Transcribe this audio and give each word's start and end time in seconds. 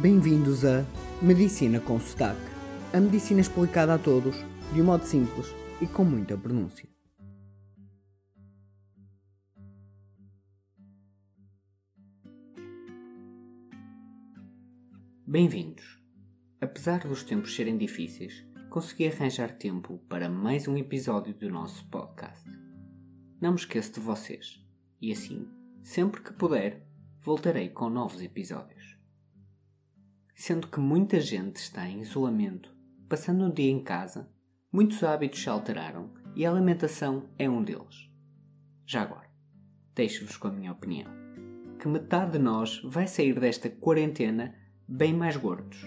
Bem-vindos 0.00 0.64
a 0.64 0.82
Medicina 1.20 1.78
com 1.78 2.00
Sotaque. 2.00 2.40
A 2.90 2.98
medicina 2.98 3.42
explicada 3.42 3.92
a 3.92 3.98
todos, 3.98 4.34
de 4.72 4.80
um 4.80 4.84
modo 4.86 5.04
simples 5.04 5.48
e 5.78 5.86
com 5.86 6.02
muita 6.04 6.38
pronúncia. 6.38 6.88
Bem-vindos. 15.26 16.02
Apesar 16.62 17.00
dos 17.00 17.22
tempos 17.22 17.54
serem 17.54 17.76
difíceis, 17.76 18.42
consegui 18.70 19.08
arranjar 19.08 19.58
tempo 19.58 19.98
para 20.08 20.30
mais 20.30 20.66
um 20.66 20.78
episódio 20.78 21.34
do 21.34 21.50
nosso 21.50 21.86
podcast. 21.90 22.48
Não 23.38 23.50
me 23.50 23.58
esqueço 23.58 23.92
de 23.92 24.00
vocês 24.00 24.64
e 24.98 25.12
assim, 25.12 25.46
sempre 25.82 26.22
que 26.22 26.32
puder, 26.32 26.86
voltarei 27.20 27.68
com 27.68 27.90
novos 27.90 28.22
episódios 28.22 28.79
sendo 30.40 30.68
que 30.68 30.80
muita 30.80 31.20
gente 31.20 31.56
está 31.56 31.86
em 31.86 32.00
isolamento, 32.00 32.74
passando 33.10 33.44
um 33.44 33.50
dia 33.50 33.70
em 33.70 33.84
casa, 33.84 34.26
muitos 34.72 35.04
hábitos 35.04 35.42
se 35.42 35.50
alteraram 35.50 36.14
e 36.34 36.46
a 36.46 36.50
alimentação 36.50 37.28
é 37.38 37.46
um 37.46 37.62
deles. 37.62 38.10
Já 38.86 39.02
agora, 39.02 39.28
deixo-vos 39.94 40.38
com 40.38 40.48
a 40.48 40.50
minha 40.50 40.72
opinião, 40.72 41.12
que 41.78 41.86
metade 41.86 42.32
de 42.32 42.38
nós 42.38 42.80
vai 42.82 43.06
sair 43.06 43.38
desta 43.38 43.68
quarentena 43.68 44.54
bem 44.88 45.12
mais 45.12 45.36
gordos, 45.36 45.86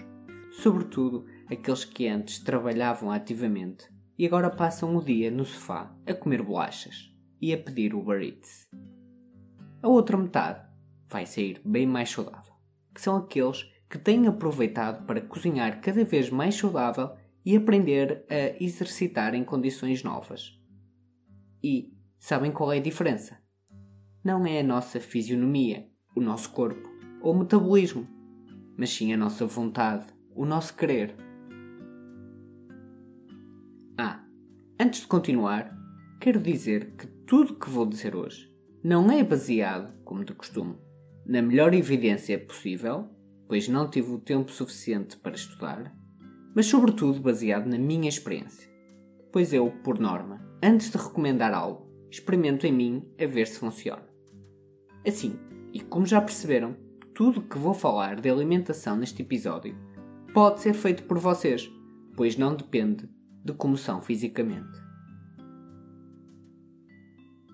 sobretudo 0.52 1.26
aqueles 1.50 1.84
que 1.84 2.06
antes 2.06 2.38
trabalhavam 2.38 3.10
ativamente 3.10 3.92
e 4.16 4.24
agora 4.24 4.48
passam 4.48 4.94
o 4.94 5.04
dia 5.04 5.32
no 5.32 5.44
sofá 5.44 5.92
a 6.06 6.14
comer 6.14 6.42
bolachas 6.42 7.12
e 7.40 7.52
a 7.52 7.58
pedir 7.58 7.92
Uber 7.92 8.22
Eats. 8.22 8.68
A 9.82 9.88
outra 9.88 10.16
metade 10.16 10.64
vai 11.08 11.26
sair 11.26 11.60
bem 11.64 11.88
mais 11.88 12.08
saudável, 12.08 12.54
que 12.94 13.00
são 13.00 13.16
aqueles 13.16 13.73
que 13.94 13.98
têm 13.98 14.26
aproveitado 14.26 15.06
para 15.06 15.20
cozinhar 15.20 15.80
cada 15.80 16.04
vez 16.04 16.28
mais 16.28 16.56
saudável 16.56 17.12
e 17.46 17.56
aprender 17.56 18.26
a 18.28 18.60
exercitar 18.60 19.36
em 19.36 19.44
condições 19.44 20.02
novas. 20.02 20.60
E 21.62 21.92
sabem 22.18 22.50
qual 22.50 22.72
é 22.72 22.78
a 22.78 22.82
diferença? 22.82 23.38
Não 24.24 24.44
é 24.44 24.58
a 24.58 24.64
nossa 24.64 24.98
fisionomia, 24.98 25.86
o 26.16 26.20
nosso 26.20 26.50
corpo 26.50 26.90
ou 27.22 27.32
o 27.32 27.38
metabolismo, 27.38 28.04
mas 28.76 28.90
sim 28.90 29.12
a 29.12 29.16
nossa 29.16 29.46
vontade, 29.46 30.08
o 30.34 30.44
nosso 30.44 30.74
querer. 30.74 31.14
Ah, 33.96 34.24
antes 34.80 35.02
de 35.02 35.06
continuar, 35.06 35.72
quero 36.20 36.40
dizer 36.40 36.96
que 36.96 37.06
tudo 37.06 37.54
que 37.54 37.70
vou 37.70 37.86
dizer 37.86 38.16
hoje 38.16 38.52
não 38.82 39.08
é 39.12 39.22
baseado, 39.22 39.94
como 40.02 40.24
de 40.24 40.34
costume, 40.34 40.76
na 41.24 41.40
melhor 41.40 41.72
evidência 41.72 42.36
possível 42.44 43.13
pois 43.48 43.68
não 43.68 43.88
tive 43.88 44.12
o 44.12 44.18
tempo 44.18 44.50
suficiente 44.50 45.16
para 45.16 45.34
estudar, 45.34 45.94
mas 46.54 46.66
sobretudo 46.66 47.20
baseado 47.20 47.66
na 47.66 47.78
minha 47.78 48.08
experiência. 48.08 48.70
Pois 49.32 49.52
eu, 49.52 49.70
por 49.82 49.98
norma, 49.98 50.40
antes 50.62 50.90
de 50.90 50.96
recomendar 50.96 51.52
algo, 51.52 51.90
experimento 52.10 52.66
em 52.66 52.72
mim 52.72 53.02
a 53.20 53.26
ver 53.26 53.46
se 53.46 53.58
funciona. 53.58 54.08
Assim, 55.06 55.38
e 55.72 55.80
como 55.80 56.06
já 56.06 56.20
perceberam, 56.20 56.76
tudo 57.14 57.42
que 57.42 57.58
vou 57.58 57.74
falar 57.74 58.20
de 58.20 58.30
alimentação 58.30 58.96
neste 58.96 59.22
episódio 59.22 59.76
pode 60.32 60.60
ser 60.60 60.74
feito 60.74 61.02
por 61.04 61.18
vocês, 61.18 61.70
pois 62.16 62.36
não 62.36 62.54
depende 62.54 63.08
de 63.44 63.52
como 63.52 63.76
são 63.76 64.00
fisicamente. 64.00 64.82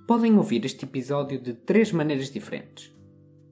Podem 0.06 0.36
ouvir 0.36 0.64
este 0.64 0.84
episódio 0.84 1.40
de 1.40 1.54
três 1.54 1.92
maneiras 1.92 2.30
diferentes. 2.30 2.92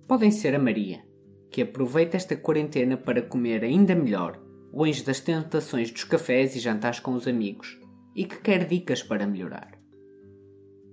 Podem 0.07 0.31
ser 0.31 0.55
a 0.55 0.59
Maria, 0.59 1.05
que 1.51 1.63
aproveita 1.63 2.17
esta 2.17 2.37
quarentena 2.37 2.97
para 2.97 3.23
comer 3.23 3.65
ainda 3.65 3.95
melhor, 3.95 4.41
longe 4.73 5.03
das 5.03 5.21
tentações 5.21 5.91
dos 5.91 6.05
cafés 6.05 6.55
e 6.55 6.61
jantares 6.61 7.01
com 7.01 7.13
os 7.13 7.27
amigos, 7.27 7.79
e 8.15 8.25
que 8.25 8.41
quer 8.41 8.67
dicas 8.67 9.03
para 9.03 9.27
melhorar. 9.27 9.79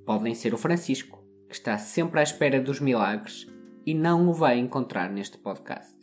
Podem 0.05 0.33
ser 0.33 0.53
o 0.53 0.57
Francisco, 0.57 1.23
que 1.47 1.55
está 1.55 1.77
sempre 1.77 2.19
à 2.19 2.23
espera 2.23 2.61
dos 2.61 2.79
milagres 2.79 3.47
e 3.85 3.93
não 3.93 4.27
o 4.29 4.33
vai 4.33 4.57
encontrar 4.57 5.11
neste 5.11 5.37
podcast. 5.37 5.95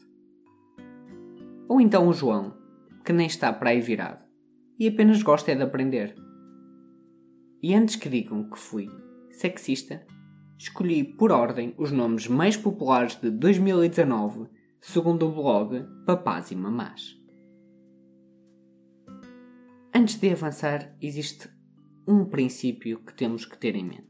Ou 1.69 1.81
então 1.81 2.09
o 2.09 2.13
João, 2.13 2.57
que 3.05 3.13
nem 3.13 3.27
está 3.27 3.53
para 3.53 3.71
aí 3.71 3.81
virado 3.81 4.33
e 4.79 4.89
apenas 4.89 5.23
gosta 5.23 5.53
é 5.53 5.55
de 5.55 5.63
aprender. 5.63 6.15
E 7.63 7.73
antes 7.73 7.95
que 7.95 8.09
digam 8.09 8.51
que 8.51 8.59
fui 8.59 8.89
sexista, 9.31 10.05
escolhi 10.63 11.03
por 11.03 11.33
ordem 11.33 11.75
os 11.77 11.91
nomes 11.91 12.29
mais 12.29 12.57
populares 12.57 13.17
de 13.17 13.31
2019, 13.31 14.47
segundo 14.81 15.27
o 15.27 15.33
blog 15.33 15.85
Papás 16.07 16.53
e 16.53 16.57
Mamás. 16.57 17.17
Antes 19.93 20.21
de 20.21 20.31
avançar, 20.31 20.97
existe 21.03 21.51
um 22.07 22.25
princípio 22.25 23.01
que 23.01 23.13
temos 23.13 23.45
que 23.45 23.59
ter 23.59 23.75
em 23.75 23.85
mente. 23.85 24.07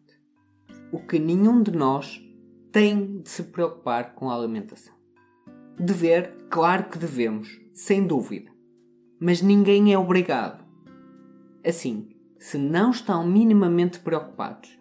O 0.93 0.99
que 0.99 1.19
nenhum 1.19 1.63
de 1.63 1.71
nós 1.71 2.23
tem 2.71 3.23
de 3.23 3.31
se 3.31 3.45
preocupar 3.45 4.15
com 4.15 4.29
a 4.29 4.37
alimentação. 4.37 4.95
Dever, 5.79 6.37
claro 6.51 6.91
que 6.91 6.99
devemos, 6.99 7.49
sem 7.73 8.07
dúvida. 8.07 8.51
Mas 9.19 9.41
ninguém 9.41 9.93
é 9.93 9.99
obrigado. 9.99 10.63
Assim, 11.65 12.11
se 12.39 12.59
não 12.59 12.91
estão 12.91 13.27
minimamente 13.27 14.01
preocupados, 14.01 14.79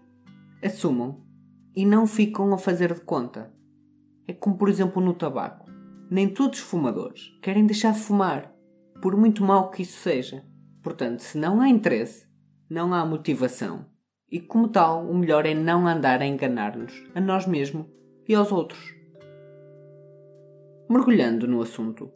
assumam 0.62 1.31
e 1.76 1.86
não 1.86 2.06
ficam 2.06 2.54
a 2.54 2.58
fazer 2.58 2.94
de 2.94 3.02
conta. 3.02 3.54
É 4.28 4.34
como, 4.34 4.58
por 4.58 4.70
exemplo, 4.70 5.02
no 5.02 5.14
tabaco. 5.14 5.70
Nem 6.10 6.28
todos 6.28 6.60
os 6.60 6.66
fumadores 6.66 7.38
querem 7.42 7.66
deixar 7.66 7.94
de 7.94 8.00
fumar, 8.00 8.54
por 9.02 9.16
muito 9.16 9.44
mal 9.44 9.72
que 9.72 9.82
isso 9.82 9.98
seja. 10.00 10.46
Portanto, 10.84 11.20
se 11.20 11.38
não 11.38 11.62
há 11.62 11.70
interesse, 11.70 12.28
não 12.70 12.94
há 12.94 13.06
motivação. 13.06 13.86
E 14.30 14.40
como 14.40 14.68
tal, 14.68 15.06
o 15.06 15.18
melhor 15.18 15.46
é 15.46 15.54
não 15.54 15.88
andar 15.88 16.22
a 16.22 16.26
enganar-nos, 16.26 16.94
a 17.14 17.22
nós 17.22 17.46
mesmos 17.46 17.86
e 18.28 18.36
aos 18.36 18.52
outros. 18.52 18.94
Mergulhando 20.90 21.48
no 21.48 21.62
assunto, 21.62 22.12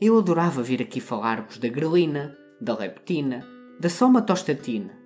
eu 0.00 0.18
adorava 0.18 0.62
vir 0.62 0.80
aqui 0.82 1.00
falar-vos 1.00 1.58
da 1.58 1.68
grelina, 1.68 2.36
da 2.60 2.76
leptina, 2.76 3.46
da 3.80 3.88
somatostatina, 3.88 4.98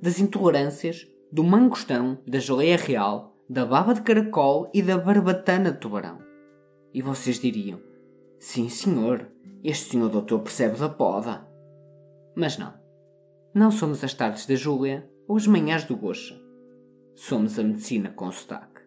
das 0.00 0.18
intolerâncias, 0.18 1.06
do 1.30 1.42
mangostão, 1.42 2.18
da 2.26 2.38
geleia 2.38 2.76
real 2.76 3.31
da 3.52 3.66
baba 3.66 3.92
de 3.92 4.00
caracol 4.00 4.70
e 4.72 4.80
da 4.80 4.96
barbatana 4.96 5.72
de 5.72 5.78
tubarão. 5.78 6.18
E 6.94 7.02
vocês 7.02 7.38
diriam: 7.38 7.78
Sim, 8.38 8.70
senhor, 8.70 9.30
este 9.62 9.90
senhor 9.90 10.08
doutor 10.08 10.38
percebe 10.38 10.78
da 10.78 10.88
poda. 10.88 11.46
Mas 12.34 12.56
não. 12.56 12.72
Não 13.54 13.70
somos 13.70 14.02
as 14.02 14.14
tardes 14.14 14.46
da 14.46 14.54
Júlia 14.54 15.06
ou 15.28 15.36
as 15.36 15.46
manhãs 15.46 15.84
do 15.84 15.94
Goxa. 15.94 16.34
Somos 17.14 17.58
a 17.58 17.62
medicina 17.62 18.08
com 18.08 18.32
sotaque. 18.32 18.80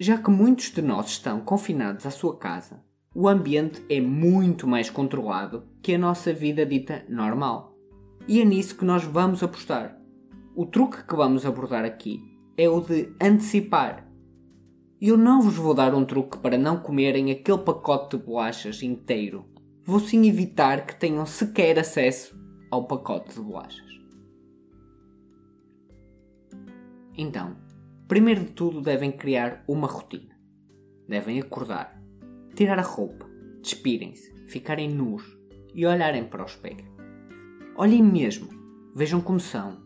Já 0.00 0.16
que 0.16 0.30
muitos 0.30 0.70
de 0.70 0.80
nós 0.80 1.08
estão 1.08 1.42
confinados 1.42 2.06
à 2.06 2.10
sua 2.10 2.38
casa, 2.38 2.82
o 3.14 3.28
ambiente 3.28 3.84
é 3.90 4.00
muito 4.00 4.66
mais 4.66 4.88
controlado 4.88 5.68
que 5.82 5.92
a 5.92 5.98
nossa 5.98 6.32
vida 6.32 6.64
dita 6.64 7.04
normal. 7.10 7.76
E 8.26 8.40
é 8.40 8.44
nisso 8.44 8.74
que 8.74 8.86
nós 8.86 9.04
vamos 9.04 9.42
apostar. 9.42 10.05
O 10.58 10.64
truque 10.64 11.04
que 11.04 11.14
vamos 11.14 11.44
abordar 11.44 11.84
aqui 11.84 12.18
é 12.56 12.66
o 12.66 12.80
de 12.80 13.14
antecipar. 13.20 14.10
Eu 14.98 15.18
não 15.18 15.42
vos 15.42 15.54
vou 15.54 15.74
dar 15.74 15.94
um 15.94 16.02
truque 16.02 16.38
para 16.38 16.56
não 16.56 16.78
comerem 16.80 17.30
aquele 17.30 17.58
pacote 17.58 18.16
de 18.16 18.24
bolachas 18.24 18.82
inteiro. 18.82 19.44
Vou 19.84 20.00
sim 20.00 20.26
evitar 20.26 20.86
que 20.86 20.98
tenham 20.98 21.26
sequer 21.26 21.78
acesso 21.78 22.34
ao 22.70 22.86
pacote 22.86 23.34
de 23.34 23.40
bolachas. 23.42 24.00
Então, 27.18 27.58
primeiro 28.08 28.46
de 28.46 28.52
tudo 28.52 28.80
devem 28.80 29.12
criar 29.12 29.62
uma 29.68 29.86
rotina. 29.86 30.34
Devem 31.06 31.38
acordar, 31.38 32.02
tirar 32.54 32.78
a 32.78 32.82
roupa, 32.82 33.28
despirem-se, 33.60 34.32
ficarem 34.48 34.88
nus 34.88 35.22
e 35.74 35.84
olharem 35.84 36.24
para 36.24 36.42
o 36.42 36.46
espelho. 36.46 36.90
Olhem 37.76 38.02
mesmo, 38.02 38.48
vejam 38.94 39.20
como 39.20 39.38
são, 39.38 39.84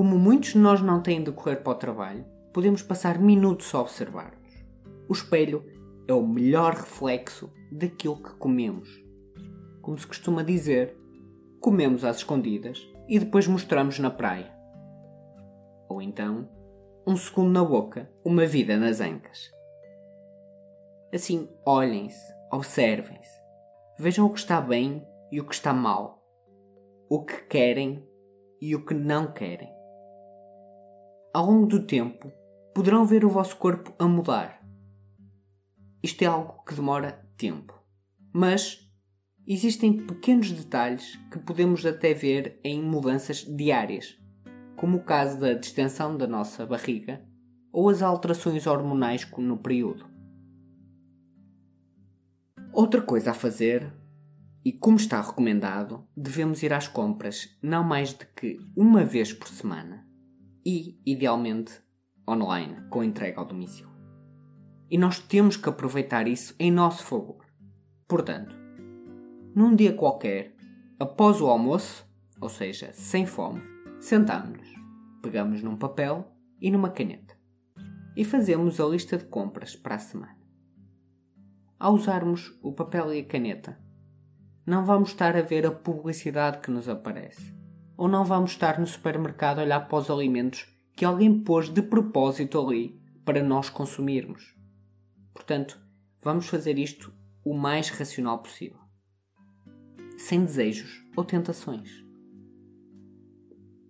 como 0.00 0.18
muitos 0.18 0.54
de 0.54 0.58
nós 0.58 0.80
não 0.80 1.02
têm 1.02 1.22
de 1.22 1.30
correr 1.30 1.56
para 1.56 1.72
o 1.72 1.74
trabalho, 1.74 2.24
podemos 2.54 2.82
passar 2.82 3.18
minutos 3.18 3.74
a 3.74 3.82
observar-nos. 3.82 4.64
O 5.06 5.12
espelho 5.12 5.62
é 6.08 6.14
o 6.14 6.26
melhor 6.26 6.72
reflexo 6.72 7.52
daquilo 7.70 8.16
que 8.16 8.32
comemos. 8.36 8.88
Como 9.82 9.98
se 9.98 10.06
costuma 10.06 10.42
dizer, 10.42 10.96
comemos 11.60 12.02
às 12.02 12.16
escondidas 12.16 12.80
e 13.10 13.18
depois 13.18 13.46
mostramos 13.46 13.98
na 13.98 14.08
praia. 14.08 14.50
Ou 15.86 16.00
então, 16.00 16.48
um 17.06 17.14
segundo 17.14 17.50
na 17.50 17.62
boca, 17.62 18.10
uma 18.24 18.46
vida 18.46 18.78
nas 18.78 19.02
ancas. 19.02 19.50
Assim, 21.12 21.46
olhem-se, 21.66 22.32
observem-se, 22.50 23.38
vejam 23.98 24.24
o 24.24 24.32
que 24.32 24.38
está 24.38 24.62
bem 24.62 25.06
e 25.30 25.42
o 25.42 25.44
que 25.44 25.52
está 25.52 25.74
mal, 25.74 26.24
o 27.06 27.22
que 27.22 27.36
querem 27.48 28.02
e 28.62 28.74
o 28.74 28.82
que 28.82 28.94
não 28.94 29.30
querem 29.30 29.78
ao 31.32 31.46
longo 31.46 31.66
do 31.66 31.86
tempo, 31.86 32.32
poderão 32.74 33.04
ver 33.04 33.24
o 33.24 33.30
vosso 33.30 33.56
corpo 33.56 33.94
a 33.98 34.06
mudar. 34.06 34.60
isto 36.02 36.22
é 36.22 36.26
algo 36.26 36.64
que 36.64 36.74
demora 36.74 37.24
tempo. 37.36 37.78
Mas 38.32 38.90
existem 39.46 39.92
pequenos 40.06 40.50
detalhes 40.50 41.16
que 41.30 41.38
podemos 41.38 41.84
até 41.86 42.14
ver 42.14 42.58
em 42.64 42.82
mudanças 42.82 43.44
diárias, 43.44 44.18
como 44.76 44.98
o 44.98 45.04
caso 45.04 45.38
da 45.38 45.52
distensão 45.52 46.16
da 46.16 46.26
nossa 46.26 46.66
barriga 46.66 47.24
ou 47.72 47.88
as 47.88 48.02
alterações 48.02 48.66
hormonais 48.66 49.28
no 49.38 49.56
período. 49.56 50.06
Outra 52.72 53.02
coisa 53.02 53.30
a 53.30 53.34
fazer, 53.34 53.92
e 54.64 54.72
como 54.72 54.96
está 54.96 55.20
recomendado, 55.20 56.06
devemos 56.16 56.62
ir 56.62 56.72
às 56.72 56.88
compras 56.88 57.56
não 57.62 57.84
mais 57.84 58.14
de 58.14 58.26
que 58.26 58.58
uma 58.76 59.04
vez 59.04 59.32
por 59.32 59.48
semana 59.48 60.09
e, 60.70 61.00
idealmente, 61.04 61.82
online, 62.28 62.76
com 62.90 63.02
entrega 63.02 63.40
ao 63.40 63.46
domicílio. 63.46 63.90
E 64.88 64.96
nós 64.96 65.18
temos 65.18 65.56
que 65.56 65.68
aproveitar 65.68 66.28
isso 66.28 66.54
em 66.58 66.70
nosso 66.70 67.04
favor. 67.04 67.44
Portanto, 68.06 68.56
num 69.54 69.74
dia 69.74 69.92
qualquer, 69.92 70.54
após 70.98 71.40
o 71.40 71.48
almoço, 71.48 72.06
ou 72.40 72.48
seja, 72.48 72.92
sem 72.92 73.26
fome, 73.26 73.60
sentamos-nos, 73.98 74.68
pegamos 75.20 75.62
num 75.62 75.76
papel 75.76 76.32
e 76.60 76.70
numa 76.70 76.90
caneta 76.90 77.36
e 78.16 78.24
fazemos 78.24 78.80
a 78.80 78.86
lista 78.86 79.16
de 79.16 79.24
compras 79.24 79.74
para 79.74 79.94
a 79.94 79.98
semana. 79.98 80.38
Ao 81.78 81.94
usarmos 81.94 82.56
o 82.62 82.72
papel 82.72 83.14
e 83.14 83.20
a 83.20 83.24
caneta, 83.24 83.80
não 84.66 84.84
vamos 84.84 85.10
estar 85.10 85.36
a 85.36 85.42
ver 85.42 85.66
a 85.66 85.72
publicidade 85.72 86.58
que 86.58 86.70
nos 86.70 86.88
aparece, 86.88 87.54
ou 88.00 88.08
não 88.08 88.24
vamos 88.24 88.52
estar 88.52 88.80
no 88.80 88.86
supermercado 88.86 89.58
a 89.58 89.62
olhar 89.62 89.86
para 89.86 89.98
os 89.98 90.08
alimentos 90.08 90.66
que 90.96 91.04
alguém 91.04 91.44
pôs 91.44 91.68
de 91.68 91.82
propósito 91.82 92.58
ali 92.58 92.98
para 93.26 93.42
nós 93.42 93.68
consumirmos. 93.68 94.56
Portanto, 95.34 95.78
vamos 96.22 96.48
fazer 96.48 96.78
isto 96.78 97.12
o 97.44 97.52
mais 97.52 97.90
racional 97.90 98.38
possível 98.38 98.78
sem 100.16 100.46
desejos 100.46 101.06
ou 101.14 101.26
tentações. 101.26 101.90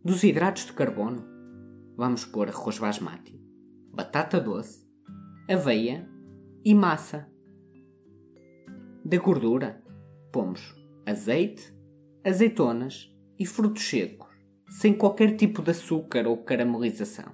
Dos 0.05 0.25
hidratos 0.25 0.67
de 0.67 0.73
carbono, 0.73 1.25
vamos 1.97 2.25
pôr 2.25 2.49
arroz 2.49 2.81
basmati, 2.81 3.41
batata 3.93 4.41
doce, 4.41 4.85
aveia 5.49 6.09
e 6.65 6.75
massa. 6.75 7.31
Da 9.05 9.19
gordura, 9.19 9.81
pomos 10.33 10.75
azeite, 11.07 11.73
azeitonas 12.25 13.09
e 13.40 13.46
frutos 13.46 13.82
secos, 13.82 14.28
sem 14.69 14.94
qualquer 14.94 15.34
tipo 15.37 15.62
de 15.62 15.72
açúcar 15.72 16.28
ou 16.28 16.37
caramelização. 16.44 17.32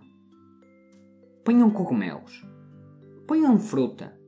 Ponham 1.44 1.70
cogumelos. 1.70 2.46
Ponham 3.26 3.58
fruta, 3.58 4.18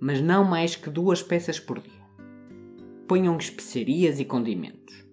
mas 0.00 0.22
não 0.22 0.44
mais 0.44 0.76
que 0.76 0.88
duas 0.88 1.22
peças 1.22 1.60
por 1.60 1.80
dia 1.80 2.02
ponham 3.12 3.36
especiarias 3.36 4.18
e 4.20 4.24
condimentos. 4.24 5.06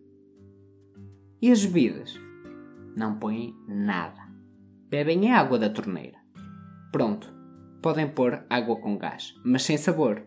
E 1.42 1.52
as 1.52 1.66
bebidas? 1.66 2.18
Não 2.96 3.20
põem 3.20 3.54
nada. 3.68 4.22
Bebem 4.88 5.30
a 5.30 5.38
água 5.38 5.60
da 5.60 5.70
torneira. 5.70 6.18
Pronto, 6.94 7.30
podem 7.82 8.10
pôr 8.10 8.46
água 8.50 8.78
com 8.78 8.98
gás, 8.98 9.36
mas 9.44 9.64
sem 9.64 9.78
sabor. 9.78 10.26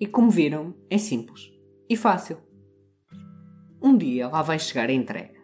E 0.00 0.04
como 0.04 0.30
viram, 0.30 0.74
é 0.90 0.98
simples 0.98 1.52
e 1.88 1.96
fácil. 1.96 2.38
Um 3.84 3.96
dia 3.96 4.26
lá 4.26 4.42
vai 4.42 4.58
chegar 4.58 4.88
a 4.88 4.92
entrega. 4.92 5.38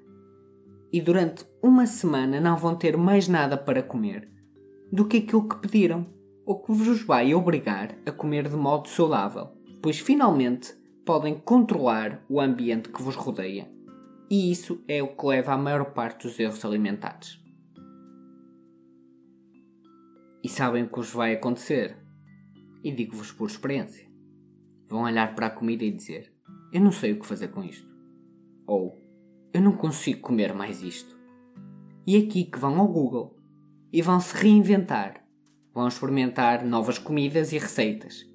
E 0.92 1.00
durante 1.00 1.44
uma 1.62 1.86
semana 1.86 2.40
não 2.40 2.56
vão 2.56 2.74
ter 2.74 2.96
mais 2.96 3.28
nada 3.28 3.56
para 3.56 3.82
comer 3.82 4.28
do 4.90 5.06
que 5.06 5.18
aquilo 5.18 5.48
que 5.48 5.58
pediram, 5.58 6.04
ou 6.44 6.60
que 6.60 6.72
vos 6.72 7.02
vai 7.02 7.32
obrigar 7.32 7.96
a 8.04 8.10
comer 8.10 8.48
de 8.48 8.56
modo 8.56 8.88
saudável 8.88 9.60
pois 9.82 9.98
finalmente 9.98 10.74
podem 11.04 11.38
controlar 11.38 12.24
o 12.28 12.40
ambiente 12.40 12.90
que 12.90 13.02
vos 13.02 13.16
rodeia. 13.16 13.70
E 14.30 14.50
isso 14.52 14.82
é 14.86 15.02
o 15.02 15.16
que 15.16 15.26
leva 15.26 15.54
à 15.54 15.58
maior 15.58 15.92
parte 15.92 16.26
dos 16.26 16.38
erros 16.38 16.64
alimentares. 16.64 17.40
E 20.42 20.48
sabem 20.48 20.84
o 20.84 20.88
que 20.88 20.96
vos 20.96 21.12
vai 21.12 21.34
acontecer? 21.34 21.96
E 22.84 22.92
digo-vos 22.92 23.32
por 23.32 23.48
experiência. 23.48 24.08
Vão 24.88 25.02
olhar 25.02 25.34
para 25.34 25.46
a 25.46 25.50
comida 25.50 25.84
e 25.84 25.90
dizer: 25.90 26.32
Eu 26.72 26.80
não 26.80 26.92
sei 26.92 27.12
o 27.12 27.20
que 27.20 27.26
fazer 27.26 27.48
com 27.48 27.62
isto. 27.62 27.89
Ou 28.66 28.98
Eu 29.52 29.60
não 29.60 29.72
consigo 29.72 30.20
comer 30.20 30.54
mais 30.54 30.82
isto. 30.82 31.18
E 32.06 32.16
é 32.16 32.20
aqui 32.20 32.44
que 32.44 32.58
vão 32.58 32.78
ao 32.78 32.88
Google 32.88 33.36
e 33.92 34.00
vão 34.00 34.20
se 34.20 34.36
reinventar. 34.36 35.24
Vão 35.74 35.88
experimentar 35.88 36.64
novas 36.64 36.98
comidas 36.98 37.52
e 37.52 37.58
receitas 37.58 38.30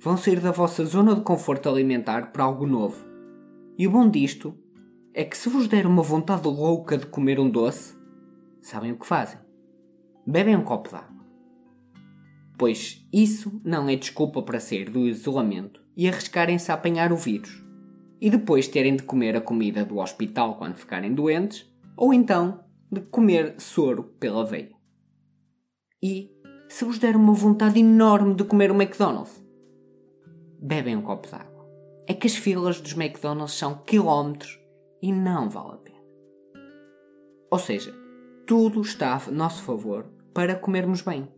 vão 0.00 0.16
sair 0.16 0.40
da 0.40 0.52
vossa 0.52 0.84
zona 0.84 1.14
de 1.14 1.22
conforto 1.22 1.68
alimentar 1.68 2.30
para 2.32 2.44
algo 2.44 2.66
novo. 2.66 3.04
E 3.76 3.86
o 3.86 3.90
bom 3.90 4.08
disto 4.08 4.56
é 5.12 5.24
que 5.24 5.36
se 5.36 5.48
vos 5.48 5.66
der 5.66 5.86
uma 5.86 6.02
vontade 6.02 6.46
louca 6.46 6.96
de 6.96 7.06
comer 7.06 7.40
um 7.40 7.50
doce, 7.50 7.96
sabem 8.62 8.92
o 8.92 8.98
que 8.98 9.06
fazem? 9.06 9.40
Bebem 10.26 10.56
um 10.56 10.62
copo 10.62 10.90
d'água. 10.90 11.18
Pois 12.56 13.06
isso 13.12 13.60
não 13.64 13.88
é 13.88 13.96
desculpa 13.96 14.42
para 14.42 14.60
sair 14.60 14.90
do 14.90 15.06
isolamento 15.06 15.82
e 15.96 16.08
arriscarem-se 16.08 16.70
a 16.70 16.74
apanhar 16.74 17.12
o 17.12 17.16
vírus. 17.16 17.67
E 18.20 18.30
depois 18.30 18.68
terem 18.68 18.96
de 18.96 19.02
comer 19.02 19.36
a 19.36 19.40
comida 19.40 19.84
do 19.84 19.98
hospital 19.98 20.56
quando 20.56 20.76
ficarem 20.76 21.14
doentes, 21.14 21.66
ou 21.96 22.12
então 22.12 22.64
de 22.90 23.00
comer 23.00 23.54
soro 23.58 24.04
pela 24.18 24.44
veia. 24.44 24.74
E 26.02 26.30
se 26.68 26.84
vos 26.84 26.98
der 26.98 27.16
uma 27.16 27.32
vontade 27.32 27.78
enorme 27.80 28.34
de 28.34 28.44
comer 28.44 28.70
um 28.70 28.80
McDonald's, 28.80 29.42
bebem 30.60 30.96
um 30.96 31.02
copo 31.02 31.28
d'água. 31.28 31.66
É 32.06 32.14
que 32.14 32.26
as 32.26 32.36
filas 32.36 32.80
dos 32.80 32.92
McDonald's 32.92 33.54
são 33.54 33.82
quilómetros 33.84 34.58
e 35.02 35.12
não 35.12 35.48
vale 35.48 35.74
a 35.74 35.76
pena. 35.76 35.98
Ou 37.50 37.58
seja, 37.58 37.94
tudo 38.46 38.80
está 38.80 39.16
a 39.16 39.30
nosso 39.30 39.62
favor 39.62 40.06
para 40.34 40.54
comermos 40.54 41.02
bem. 41.02 41.28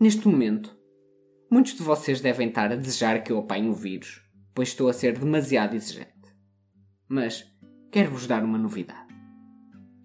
Neste 0.00 0.26
momento, 0.26 0.76
muitos 1.50 1.74
de 1.74 1.82
vocês 1.82 2.20
devem 2.20 2.48
estar 2.48 2.72
a 2.72 2.76
desejar 2.76 3.22
que 3.22 3.32
eu 3.32 3.38
apanhe 3.38 3.68
o 3.68 3.74
vírus, 3.74 4.21
pois 4.54 4.68
estou 4.68 4.88
a 4.88 4.92
ser 4.92 5.18
demasiado 5.18 5.74
exigente. 5.74 6.12
Mas 7.08 7.44
quero-vos 7.90 8.26
dar 8.26 8.44
uma 8.44 8.58
novidade. 8.58 9.12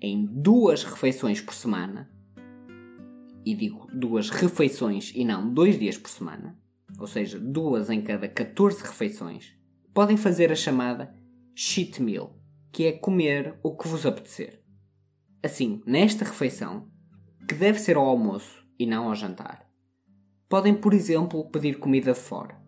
Em 0.01 0.25
duas 0.25 0.83
refeições 0.83 1.41
por 1.41 1.53
semana, 1.53 2.09
e 3.45 3.55
digo 3.55 3.87
duas 3.93 4.29
refeições 4.29 5.13
e 5.15 5.23
não 5.23 5.53
dois 5.53 5.79
dias 5.79 5.97
por 5.97 6.09
semana, 6.09 6.59
ou 6.99 7.07
seja, 7.07 7.39
duas 7.39 7.89
em 7.89 8.01
cada 8.01 8.27
14 8.27 8.83
refeições, 8.83 9.53
podem 9.93 10.17
fazer 10.17 10.51
a 10.51 10.55
chamada 10.55 11.15
cheat 11.55 12.01
meal, 12.01 12.37
que 12.71 12.85
é 12.85 12.91
comer 12.91 13.57
o 13.63 13.75
que 13.75 13.87
vos 13.87 14.05
apetecer. 14.05 14.61
Assim, 15.41 15.81
nesta 15.85 16.25
refeição, 16.25 16.89
que 17.47 17.55
deve 17.55 17.79
ser 17.79 17.95
ao 17.95 18.05
almoço 18.05 18.65
e 18.77 18.85
não 18.85 19.07
ao 19.07 19.15
jantar, 19.15 19.65
podem, 20.49 20.75
por 20.75 20.93
exemplo, 20.93 21.49
pedir 21.49 21.79
comida 21.79 22.13
fora. 22.13 22.61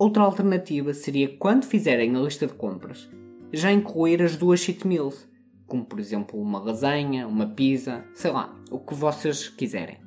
Outra 0.00 0.22
alternativa 0.22 0.94
seria, 0.94 1.36
quando 1.36 1.66
fizerem 1.66 2.16
a 2.16 2.20
lista 2.20 2.46
de 2.46 2.54
compras, 2.54 3.06
já 3.52 3.70
incluir 3.70 4.22
as 4.22 4.34
duas 4.34 4.60
cheat 4.60 4.86
meals, 4.86 5.28
como 5.66 5.84
por 5.84 6.00
exemplo 6.00 6.40
uma 6.40 6.58
lasanha, 6.58 7.28
uma 7.28 7.46
pizza, 7.46 8.02
sei 8.14 8.30
lá, 8.30 8.58
o 8.70 8.78
que 8.78 8.94
vocês 8.94 9.50
quiserem. 9.50 9.98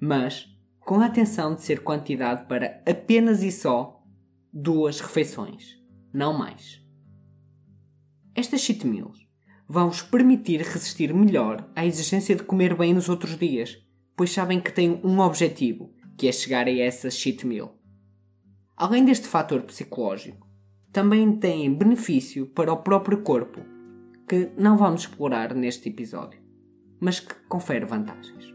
Mas 0.00 0.46
com 0.78 1.00
a 1.00 1.06
atenção 1.06 1.56
de 1.56 1.62
ser 1.62 1.82
quantidade 1.82 2.46
para 2.46 2.84
apenas 2.88 3.42
e 3.42 3.50
só 3.50 4.00
duas 4.52 5.00
refeições, 5.00 5.76
não 6.12 6.32
mais. 6.32 6.80
Estas 8.32 8.60
cheat 8.60 8.86
meals 8.86 9.26
vão-vos 9.68 10.02
permitir 10.02 10.60
resistir 10.60 11.12
melhor 11.12 11.68
à 11.74 11.84
exigência 11.84 12.36
de 12.36 12.44
comer 12.44 12.76
bem 12.76 12.94
nos 12.94 13.08
outros 13.08 13.36
dias, 13.36 13.76
pois 14.16 14.30
sabem 14.30 14.60
que 14.60 14.72
têm 14.72 15.00
um 15.02 15.18
objetivo, 15.18 15.92
que 16.16 16.28
é 16.28 16.32
chegar 16.32 16.68
a 16.68 16.72
essa 16.72 17.10
cheat 17.10 17.44
meal. 17.44 17.73
Além 18.76 19.04
deste 19.04 19.28
fator 19.28 19.62
psicológico, 19.62 20.48
também 20.92 21.36
têm 21.36 21.72
benefício 21.72 22.46
para 22.48 22.72
o 22.72 22.78
próprio 22.78 23.22
corpo, 23.22 23.60
que 24.28 24.50
não 24.58 24.76
vamos 24.76 25.02
explorar 25.02 25.54
neste 25.54 25.88
episódio, 25.88 26.40
mas 27.00 27.20
que 27.20 27.34
confere 27.48 27.84
vantagens. 27.84 28.52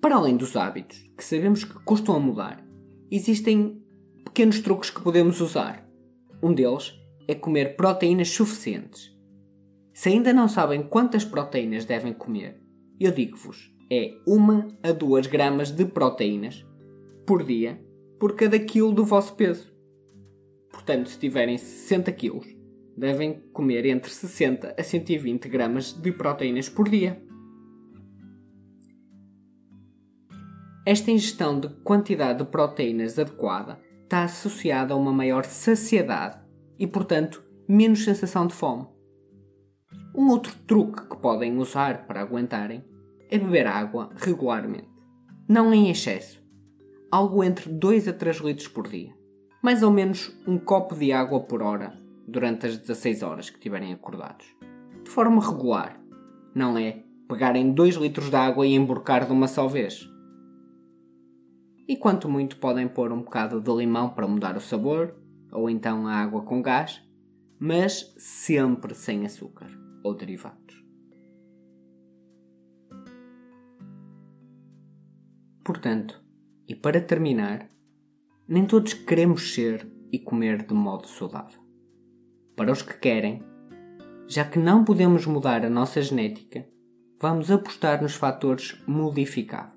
Para 0.00 0.16
além 0.16 0.34
dos 0.34 0.56
hábitos, 0.56 0.98
que 1.14 1.22
sabemos 1.22 1.62
que 1.62 1.74
custam 1.84 2.16
a 2.16 2.18
mudar, 2.18 2.64
existem 3.10 3.84
pequenos 4.24 4.60
truques 4.60 4.88
que 4.88 5.02
podemos 5.02 5.38
usar. 5.42 5.86
Um 6.42 6.54
deles 6.54 6.94
é 7.28 7.34
comer 7.34 7.76
proteínas 7.76 8.30
suficientes. 8.30 9.14
Se 9.92 10.08
ainda 10.08 10.32
não 10.32 10.48
sabem 10.48 10.82
quantas 10.82 11.22
proteínas 11.22 11.84
devem 11.84 12.14
comer, 12.14 12.62
eu 12.98 13.12
digo-vos, 13.12 13.70
é 13.92 14.14
1 14.26 14.78
a 14.82 14.92
2 14.92 15.26
gramas 15.26 15.70
de 15.70 15.84
proteínas 15.84 16.64
por 17.26 17.44
dia 17.44 17.78
por 18.20 18.36
cada 18.36 18.58
quilo 18.60 18.92
do 18.92 19.04
vosso 19.04 19.34
peso. 19.34 19.72
Portanto, 20.70 21.08
se 21.08 21.18
tiverem 21.18 21.58
60 21.58 22.12
quilos, 22.12 22.46
devem 22.96 23.40
comer 23.52 23.84
entre 23.86 24.12
60 24.12 24.76
a 24.78 24.82
120 24.82 25.48
gramas 25.48 25.92
de 25.92 26.12
proteínas 26.12 26.68
por 26.68 26.88
dia. 26.88 27.20
esta 30.90 31.10
ingestão 31.12 31.60
de 31.60 31.68
quantidade 31.84 32.40
de 32.40 32.50
proteínas 32.50 33.16
adequada 33.16 33.78
está 34.02 34.24
associada 34.24 34.92
a 34.92 34.96
uma 34.96 35.12
maior 35.12 35.44
saciedade 35.44 36.38
e, 36.78 36.84
portanto, 36.86 37.44
menos 37.68 38.02
sensação 38.02 38.46
de 38.46 38.54
fome. 38.54 38.88
Um 40.12 40.28
outro 40.30 40.52
truque 40.66 41.08
que 41.08 41.16
podem 41.16 41.58
usar 41.58 42.08
para 42.08 42.20
aguentarem 42.20 42.84
é 43.30 43.38
beber 43.38 43.68
água 43.68 44.10
regularmente, 44.16 44.88
não 45.48 45.72
em 45.72 45.90
excesso, 45.90 46.39
algo 47.10 47.42
entre 47.42 47.68
2 47.68 48.06
a 48.08 48.12
3 48.12 48.36
litros 48.38 48.68
por 48.68 48.86
dia, 48.86 49.12
mais 49.60 49.82
ou 49.82 49.90
menos 49.90 50.32
um 50.46 50.56
copo 50.58 50.94
de 50.94 51.12
água 51.12 51.40
por 51.40 51.60
hora 51.60 51.98
durante 52.26 52.66
as 52.66 52.78
16 52.78 53.22
horas 53.22 53.50
que 53.50 53.56
estiverem 53.56 53.92
acordados, 53.92 54.46
de 55.02 55.10
forma 55.10 55.44
regular, 55.44 56.00
não 56.54 56.78
é 56.78 57.02
pegarem 57.28 57.72
2 57.72 57.96
litros 57.96 58.30
de 58.30 58.36
água 58.36 58.66
e 58.66 58.74
emborcar 58.74 59.26
de 59.26 59.32
uma 59.32 59.48
só 59.48 59.66
vez. 59.66 60.08
E 61.88 61.96
quanto 61.96 62.28
muito 62.28 62.56
podem 62.58 62.86
pôr 62.86 63.10
um 63.10 63.22
bocado 63.22 63.60
de 63.60 63.72
limão 63.72 64.10
para 64.10 64.28
mudar 64.28 64.56
o 64.56 64.60
sabor, 64.60 65.16
ou 65.50 65.68
então 65.68 66.06
a 66.06 66.14
água 66.14 66.42
com 66.42 66.62
gás, 66.62 67.02
mas 67.58 68.14
sempre 68.16 68.94
sem 68.94 69.26
açúcar 69.26 69.68
ou 70.04 70.14
derivados. 70.14 70.80
Portanto, 75.64 76.29
e 76.70 76.74
para 76.76 77.00
terminar, 77.00 77.68
nem 78.46 78.64
todos 78.64 78.94
queremos 78.94 79.54
ser 79.54 79.90
e 80.12 80.20
comer 80.20 80.64
de 80.64 80.72
modo 80.72 81.08
saudável. 81.08 81.60
Para 82.54 82.70
os 82.70 82.80
que 82.80 82.96
querem, 82.96 83.42
já 84.28 84.44
que 84.44 84.56
não 84.56 84.84
podemos 84.84 85.26
mudar 85.26 85.66
a 85.66 85.68
nossa 85.68 86.00
genética, 86.00 86.64
vamos 87.20 87.50
apostar 87.50 88.00
nos 88.00 88.14
fatores 88.14 88.80
modificáveis. 88.86 89.74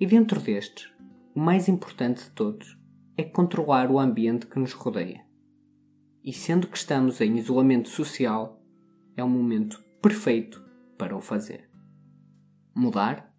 E 0.00 0.04
dentro 0.04 0.40
destes, 0.40 0.92
o 1.32 1.38
mais 1.38 1.68
importante 1.68 2.24
de 2.24 2.30
todos 2.30 2.76
é 3.16 3.22
controlar 3.22 3.92
o 3.92 4.00
ambiente 4.00 4.48
que 4.48 4.58
nos 4.58 4.72
rodeia. 4.72 5.24
E 6.24 6.32
sendo 6.32 6.66
que 6.66 6.76
estamos 6.76 7.20
em 7.20 7.38
isolamento 7.38 7.90
social, 7.90 8.60
é 9.16 9.22
o 9.22 9.28
momento 9.28 9.80
perfeito 10.02 10.60
para 10.98 11.16
o 11.16 11.20
fazer. 11.20 11.70
Mudar, 12.74 13.32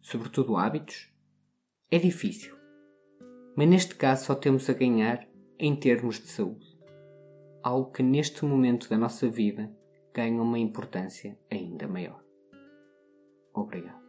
sobretudo 0.00 0.56
hábitos, 0.56 1.11
é 1.92 1.98
difícil, 1.98 2.56
mas 3.54 3.68
neste 3.68 3.94
caso 3.94 4.24
só 4.24 4.34
temos 4.34 4.68
a 4.70 4.72
ganhar 4.72 5.28
em 5.58 5.76
termos 5.76 6.18
de 6.18 6.26
saúde, 6.26 6.66
algo 7.62 7.92
que 7.92 8.02
neste 8.02 8.46
momento 8.46 8.88
da 8.88 8.96
nossa 8.96 9.28
vida 9.28 9.70
ganha 10.14 10.40
uma 10.40 10.58
importância 10.58 11.38
ainda 11.50 11.86
maior. 11.86 12.24
Obrigado. 13.52 14.01